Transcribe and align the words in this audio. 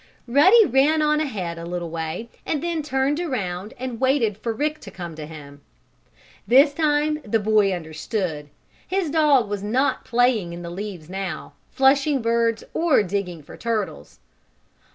Ruddy 0.27 0.65
ran 0.65 1.03
on 1.03 1.19
ahead 1.21 1.59
a 1.59 1.65
little 1.67 1.91
way 1.91 2.31
and 2.43 2.63
then 2.63 2.81
turned 2.81 3.19
around 3.19 3.75
and 3.77 3.99
waited 4.01 4.35
for 4.35 4.51
Rick 4.51 4.79
to 4.79 4.89
come 4.89 5.13
to 5.13 5.27
him. 5.27 5.61
This 6.47 6.73
time 6.73 7.21
the 7.23 7.37
boy 7.37 7.71
understood. 7.71 8.49
His 8.87 9.11
dog 9.11 9.47
was 9.47 9.61
not 9.61 10.03
playing 10.03 10.53
in 10.53 10.63
the 10.63 10.71
leaves 10.71 11.07
now, 11.07 11.53
flushing 11.69 12.19
birds 12.19 12.63
or 12.73 13.03
digging 13.03 13.43
for 13.43 13.55
turtles. 13.55 14.17